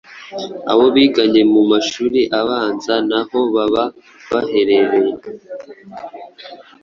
abo 0.71 0.85
biganye 0.95 1.41
mu 1.53 1.61
mashuri 1.71 2.19
abanza 2.39 2.95
n'aho 3.09 3.39
baba 3.53 3.83
baherereye. 4.31 5.13